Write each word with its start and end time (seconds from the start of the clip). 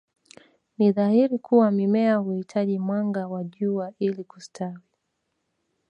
Ni 0.77 0.91
dhahiri 0.91 1.39
kuwa 1.39 1.71
Mimea 1.71 2.15
huitaji 2.17 2.79
mwanga 2.79 3.27
wa 3.27 3.43
jua 3.43 3.93
ili 3.99 4.23
kustawi 4.23 4.79